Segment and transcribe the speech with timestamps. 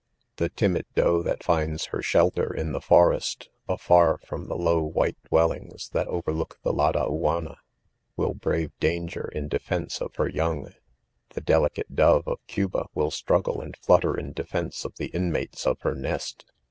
[0.01, 0.03] ^' i
[0.37, 5.15] The., timid doe that finds her shelter in the forest,: afar from the low white]
[5.31, 6.07] dwelttidg$: ^at'.
[6.07, 7.57] overlook, the Ladaiianna,
[8.17, 10.71] will brave danger in defence of her young;
[11.35, 15.67] the delicate do?e of Cu ba will struggle and flutter m defence of the inmates
[15.67, 16.45] of her nest